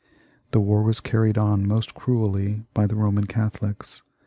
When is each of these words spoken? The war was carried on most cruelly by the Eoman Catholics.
The 0.49 0.59
war 0.59 0.81
was 0.81 0.99
carried 0.99 1.37
on 1.37 1.67
most 1.67 1.93
cruelly 1.93 2.65
by 2.73 2.87
the 2.87 2.95
Eoman 2.95 3.27
Catholics. 3.29 4.01